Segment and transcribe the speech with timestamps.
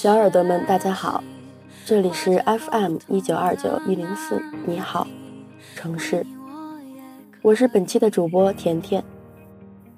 [0.00, 1.22] 小耳朵们，大家好，
[1.84, 5.06] 这里是 FM 一九二九一零四，你好，
[5.76, 6.24] 城市，
[7.42, 9.04] 我是本期的主播甜甜。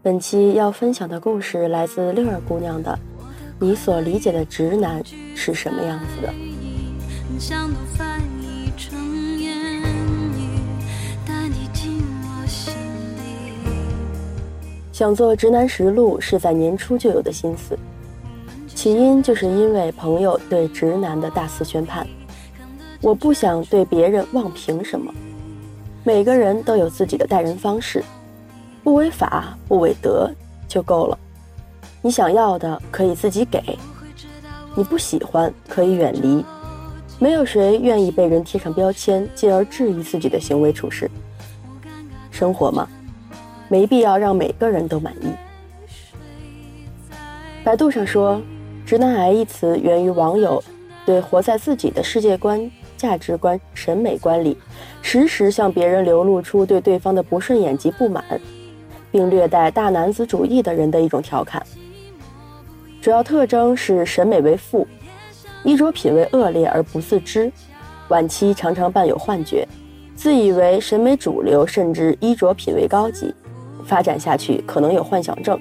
[0.00, 2.96] 本期要分享的故事来自六儿姑娘的
[3.58, 5.02] 《你所理解的直男
[5.34, 6.32] 是什么样子的》。
[14.92, 17.76] 想做直男实录是在年初就有的心思。
[18.78, 22.06] 起因就是因为朋友对直男的大肆宣判，
[23.02, 25.12] 我不想对别人妄评什么。
[26.04, 28.04] 每个人都有自己的待人方式，
[28.84, 30.30] 不违法不违德
[30.68, 31.18] 就够了。
[32.00, 33.60] 你想要的可以自己给，
[34.76, 36.44] 你不喜欢可以远离。
[37.18, 41.10] 没有谁愿意被人贴上标签，进而质疑自己的行为处事。
[42.30, 42.88] 生活嘛，
[43.66, 45.32] 没必要让每个人都满意。
[47.64, 48.40] 百度上说。
[48.88, 50.64] 直男癌一词源于网友
[51.04, 52.58] 对活在自己的世界观、
[52.96, 54.56] 价值观、审美观里，
[55.02, 58.24] 时时向别人流露出对对方的不顺眼及不满，
[59.10, 61.62] 并略带大男子主义的人的一种调侃。
[63.02, 64.88] 主要特征是审美为负，
[65.64, 67.52] 衣着品味恶劣而不自知，
[68.08, 69.68] 晚期常常伴有幻觉，
[70.16, 73.34] 自以为审美主流，甚至衣着品味高级，
[73.84, 75.60] 发展下去可能有幻想症。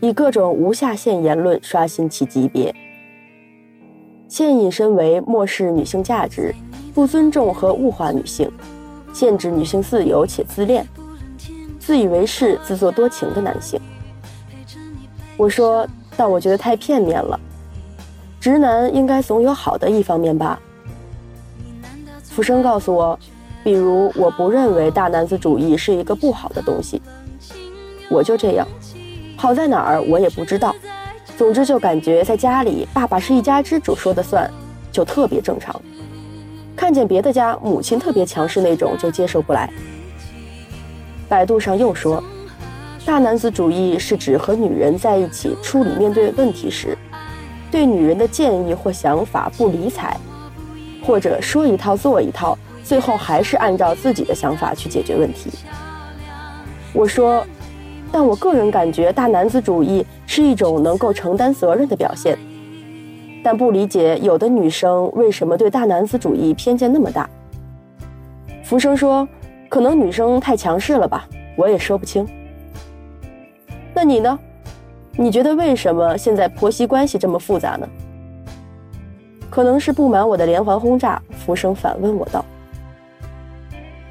[0.00, 2.74] 以各种无下限言论刷新其级别，
[4.28, 6.54] 现引申为漠视女性价值、
[6.94, 8.50] 不尊重和物化女性、
[9.12, 10.86] 限制女性自由且自恋、
[11.78, 13.78] 自以为是、自作多情的男性。
[15.36, 15.86] 我说，
[16.16, 17.38] 但我觉得太片面了。
[18.40, 20.58] 直男应该总有好的一方面吧？
[22.24, 23.18] 浮生告诉我，
[23.62, 27.02] 比如我不认为大男子主义是一个不好的东西，
[28.10, 28.66] 我就这样。
[29.40, 30.76] 好在哪儿我也不知道，
[31.38, 34.46] 总之就感觉在家里，爸爸是一家之主说的算，
[34.92, 35.74] 就特别正常。
[36.76, 39.70] 看见别的家母亲特别强势那种就接受不来。
[41.26, 42.22] 百度上又说，
[43.06, 46.94] 大男子主义是指和女人在一起处理面对问题时，
[47.70, 50.14] 对女人的建议或想法不理睬，
[51.02, 55.50] 或者说一套做一套，最后还是按照自己的想法去解决问题。
[56.92, 57.42] 我说。
[58.12, 62.36] 但我个人感觉，大男子主义是一种能够承担责任的表现，
[63.42, 67.28] 但不理解有的女生为什么对大男子主义偏见那么大。
[68.64, 69.26] 浮生说，
[69.68, 72.26] 可能女生太强势了吧，我也说不清。
[73.94, 74.38] 那你呢？
[75.16, 77.88] 你觉得为什么现在婆媳关系这么复杂呢？
[79.50, 81.20] 可能是不满我的连环轰炸。
[81.36, 82.44] 浮生反问我道：“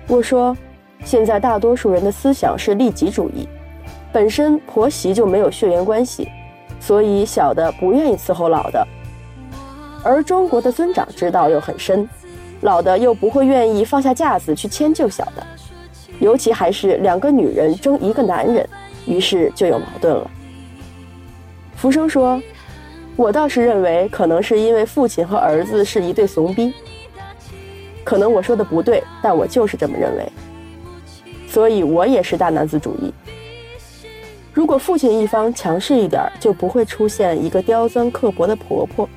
[0.08, 0.56] 我说，
[1.04, 3.48] 现在大多数人的思想是利己主义。”
[4.12, 6.28] 本身婆媳就没有血缘关系，
[6.80, 8.88] 所以小的不愿意伺候老的，
[10.04, 12.10] 而中国的尊长之道又很深，
[12.62, 15.45] 老的又不会愿意放下架子去迁就小的，
[16.19, 18.68] 尤其还是两个女人争一个男人，
[19.06, 20.31] 于是就有矛盾了。
[21.75, 22.42] 福生说
[23.16, 26.74] ：“我倒是认为，可能是因为父亲和儿子是一对怂逼，
[28.04, 30.31] 可能我说的不对，但我就是这么认为，
[31.48, 33.13] 所以我也是大男子主义。”
[34.51, 39.07] 如果父亲一方强势一点，就不会出现一个刁钻刻薄的婆婆。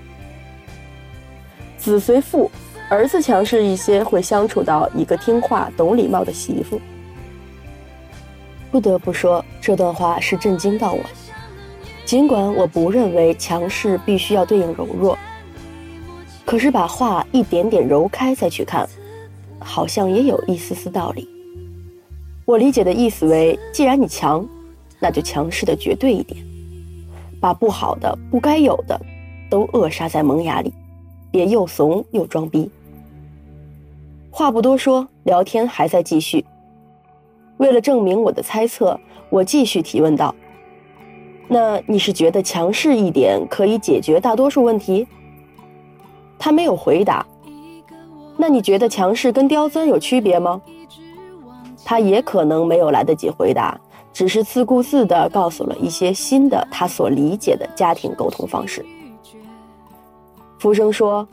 [1.79, 2.51] 子随父，
[2.89, 6.81] 儿子强势一些，会相处到一个听话、懂礼貌的媳妇。
[8.71, 11.01] 不得不说，这段话是震惊到我。
[12.05, 15.19] 尽管我不认为强势必须要对应柔弱，
[16.45, 18.87] 可是把话一点点揉开再去看，
[19.59, 21.29] 好像也有一丝丝道理。
[22.45, 24.47] 我理解的意思为：既然你强。
[25.03, 26.41] 那就强势的绝对一点，
[27.41, 28.99] 把不好的、不该有的
[29.51, 30.73] 都扼杀在萌芽里，
[31.29, 32.71] 别又怂又装逼。
[34.31, 36.45] 话不多说，聊天还在继续。
[37.57, 40.33] 为了证明我的猜测，我继续提问道
[41.49, 45.05] ：“那你是觉得强势一点可以解决大多数问题？”
[46.39, 47.27] 他没有回答。
[48.37, 50.63] 那你觉得强势跟刁钻有区别吗？
[51.85, 53.79] 他也可能没有来得及回答，
[54.13, 58.85] 只是自顾自地告诉了一些新的他所理解的家庭沟通方式。
[60.59, 61.27] 福生说：“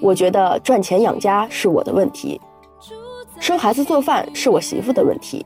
[0.00, 2.40] 我觉得赚钱养家是我的问题。”
[3.38, 5.44] 生孩子做饭是我媳妇的问题，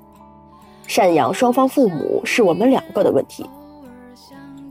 [0.89, 3.49] 赡养双方父母是我们两个的问题。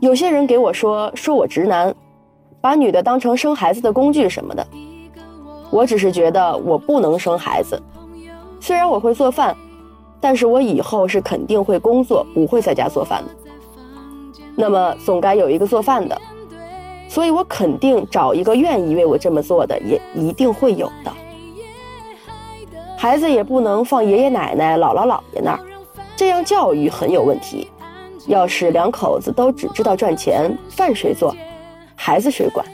[0.00, 1.94] 有些人给我说说我直男，
[2.60, 4.66] 把女的当成生孩子的工具什么的。
[5.70, 7.82] 我只是觉得我不能生孩子，
[8.60, 9.56] 虽然我会做饭，
[10.24, 13.30] 但是我以后是肯定会工作，不会在家做饭的。
[14.56, 16.18] 那么总该有一个做饭的，
[17.10, 21.12] 所以我肯定找一个愿意为我这么做的，也一定会有的。
[22.96, 25.60] 孩子也不能放爷爷奶奶、姥姥姥爷那儿，
[26.16, 27.68] 这样教育很有问题。
[28.26, 31.36] 要是两口子都只知道赚钱，饭谁做，
[31.94, 32.64] 孩子谁管，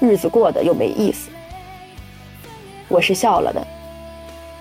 [0.00, 1.30] 日子过得又没意思。
[2.88, 3.64] 我是笑了的，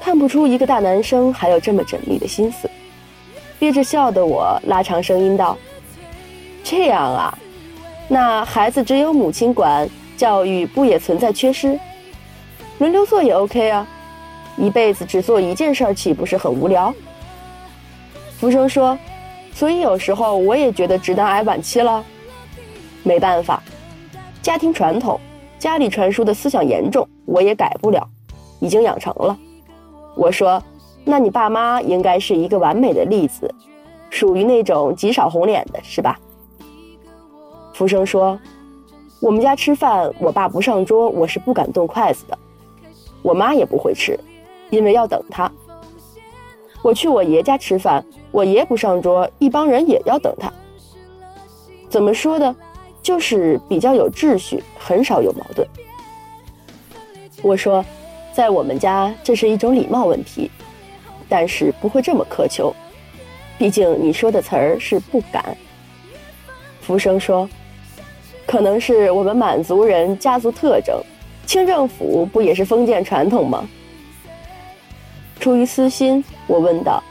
[0.08, 2.70] 看不出一个大男生还有这么缜密的心思。
[3.60, 5.58] 憋着笑的我拉长声音道
[6.64, 7.38] ：“这样啊，
[8.08, 11.78] 那孩子只有母亲管，教育不也存在缺失？
[12.78, 13.86] 轮流做也 OK 啊。”
[14.56, 16.94] 一辈子只做一件事儿，岂不是很无聊？
[18.40, 18.98] 福生说
[19.54, 22.02] ：“所以有时候我也觉得直男癌晚期了。
[23.04, 23.62] 没办法，
[24.42, 25.20] 家庭传统，
[25.60, 28.08] 家里传输的思想严重，我也改不了，
[28.62, 29.38] 已经养成了。”
[30.18, 30.62] 我说
[31.06, 33.54] ：“那你爸妈应该是一个完美的例子，
[34.10, 36.20] 属于那种极少红脸的，是吧？”
[37.74, 38.38] 福生说
[39.22, 42.38] ：“我们家吃饭，我爸不上桌，我是不敢动筷子的，
[43.22, 44.20] 我妈也不会吃。”
[44.70, 45.50] 因为要等他，
[46.82, 50.52] 我去我爷家吃饭，我爷不上桌，一帮人也要等他。
[51.88, 52.54] 怎么说呢？
[53.02, 55.66] 就是比较有秩序，很少有矛盾。
[57.42, 57.86] 我说，
[58.38, 60.52] 在我们家这是一种礼貌问题，
[61.28, 62.72] 但是不会这么苛求，
[63.58, 65.58] 毕竟你说的词儿是不敢。
[66.80, 67.50] 福生说，
[68.46, 71.02] 可能是我们满族人家族特征，
[71.48, 73.68] 清政府不也是封建传统吗？
[75.40, 77.02] 出于私心，我问道：“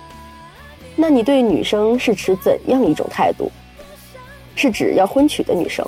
[0.94, 3.50] 那你对女生是持怎样一种态度？
[4.54, 5.84] 是指要婚娶的女生？”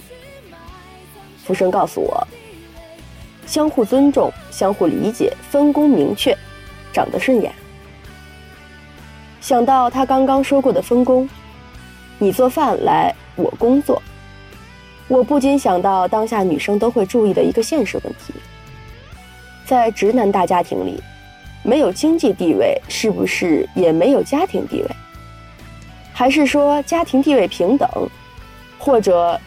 [1.46, 2.26] 福生告诉我
[3.48, 6.36] ：“相互尊重，相互理解，分工明确，
[6.92, 7.50] 长得顺眼。”
[9.40, 11.28] 想到他刚刚说过的分工，
[12.18, 14.02] 你做饭来，我工作，
[15.08, 18.34] 我不禁想到当下女生都会注意的一个现实问题：
[19.64, 21.02] 在直男大家庭里。
[21.64, 24.88] 没有经济地位，是不是也没有家庭地位？
[26.12, 27.88] 还是说家庭地位平等，
[28.78, 29.38] 或者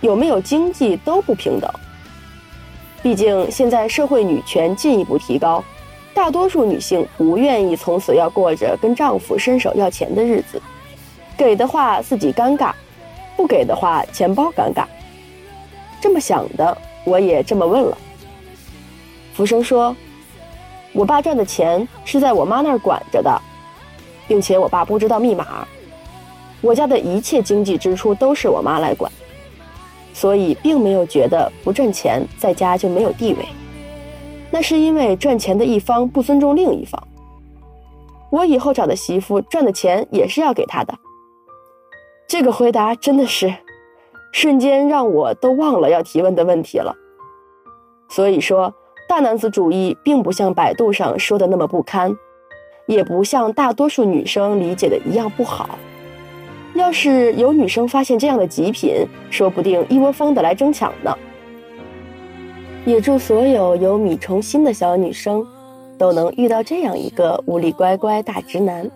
[0.00, 1.68] 有没有经济都不平等？
[3.02, 5.62] 毕竟现在社会女权进一步提高，
[6.12, 10.60] 大多数女性不愿意从此要过着跟丈夫伸手要钱的日子，
[11.36, 12.72] 给的话自己尴尬，
[13.36, 14.84] 不给的话钱包尴尬。
[16.00, 17.96] 这么想的，我也这么问了。
[19.34, 19.94] 福生说。
[20.94, 23.40] 我爸赚的钱是在我妈那儿管着的，
[24.26, 25.68] 并且我爸不知道密码。
[26.62, 29.12] 我家的一切经济支出都是我妈来管，
[30.12, 33.44] 所以并没有觉得不赚钱在家就没有地位。
[34.50, 37.02] 那是因为赚钱的一方不尊重另一方。
[38.30, 40.94] 我以后找的媳妇赚的钱也是要给他的。
[42.26, 43.54] 这个回答真的是，
[44.32, 46.94] 瞬间让我都忘了要提问的问题了。
[48.08, 48.74] 所以说。
[49.08, 52.14] 大男子主义并不像百度上说的那么不堪，
[52.86, 55.78] 也不像大多数女生理解的一样不好。
[56.74, 61.16] 要是有女生发现这样的极品，说不定一窝蜂的来争抢呢。
[62.86, 65.46] 也祝所有有米虫心的小女生，
[65.98, 68.90] 都能遇到这样一个无理乖乖大直男。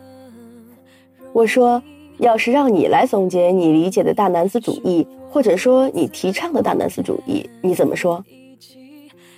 [1.32, 1.82] 我说，
[2.18, 8.24] 要是让你来总结你理解的大男子主义，或者说你提倡的大男子主义，你怎么说？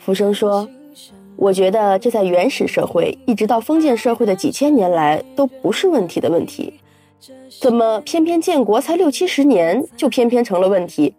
[0.00, 0.68] 浮生说
[1.34, 6.74] ：“我觉得这在原始社会一直到封建社会的几千年来都不是问题的问题，
[7.60, 11.14] 怎么偏偏建国才六七十年就偏偏成了问题？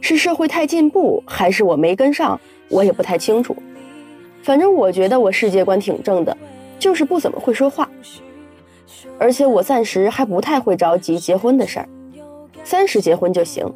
[0.00, 2.40] 是社会太进步，还是我没跟上？
[2.68, 3.54] 我也不太清楚。
[4.42, 6.36] 反正我觉得我世界观挺正的，
[6.78, 7.88] 就是不怎么会说话。”
[9.18, 11.88] 而且我暂时还不太会着急结婚的事儿，
[12.64, 13.70] 三十结婚就行。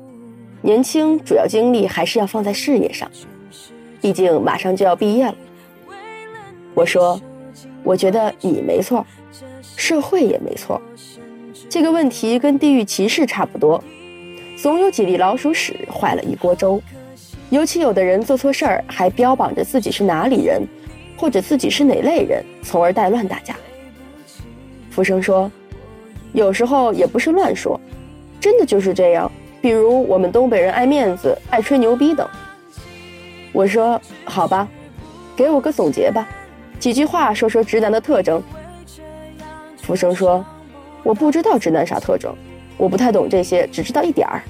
[0.63, 3.11] 年轻主要精力还是要放在事业上，
[4.01, 5.35] 毕竟马上就要毕业了。
[6.73, 7.21] 我说，
[7.83, 9.07] 我觉得你没错，
[9.85, 10.81] 社会也没错。
[11.69, 13.85] 这个问题跟地域歧视差不多，
[14.57, 16.81] 总有几粒老鼠屎坏了一锅粥。
[17.51, 20.63] 尤其有的人做错事儿，还标榜着自己是哪里人，
[21.19, 23.55] 或者自己是哪类人，从而带乱大家。
[24.91, 25.53] 福生说，
[26.33, 27.79] 有时候也不是乱说，
[28.41, 29.31] 真的就是这样。
[29.61, 32.27] 比如我们东北人爱面子、爱吹牛逼等。
[33.53, 34.67] 我说好吧，
[35.37, 36.27] 给我个总结吧，
[36.81, 38.43] 几句话说说直男的特征。
[39.87, 40.43] 福生说，
[41.03, 42.35] 我不知道直男啥特征，
[42.79, 44.43] 我不太懂这些，只知道一点儿。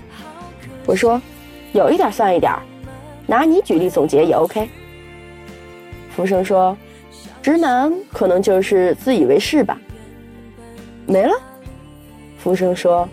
[0.86, 1.20] 我说，
[1.72, 2.62] 有一点算一点儿。
[3.26, 4.68] 拿你举例总结也 OK。
[6.14, 6.76] 福生说
[7.42, 9.76] ：“直男可能就是自以为是吧。”
[11.04, 11.32] 没了。
[12.38, 13.08] 福生说：“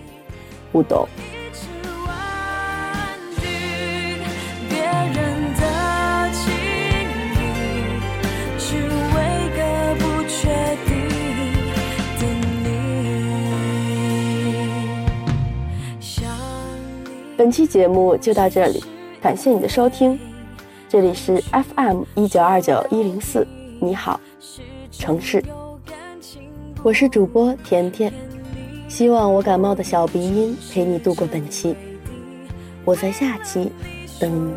[0.72, 1.08] 不懂。”
[17.52, 18.82] 本期节目就到这里。
[19.22, 20.18] 感谢你的收听，
[20.88, 23.46] 这里是 FM 一九二九一零四，
[23.82, 24.18] 你好，
[24.90, 25.44] 城市，
[26.82, 28.10] 我是主播甜甜，
[28.88, 31.76] 希望我感冒的小鼻音陪你度过本期，
[32.86, 33.70] 我在下期
[34.18, 34.54] 等你。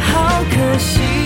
[0.00, 1.25] 好可惜。